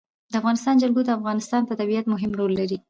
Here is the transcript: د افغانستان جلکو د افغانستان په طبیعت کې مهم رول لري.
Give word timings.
د 0.31 0.33
افغانستان 0.41 0.75
جلکو 0.81 1.01
د 1.05 1.09
افغانستان 1.19 1.61
په 1.65 1.73
طبیعت 1.79 2.05
کې 2.05 2.11
مهم 2.13 2.31
رول 2.39 2.51
لري. 2.59 2.77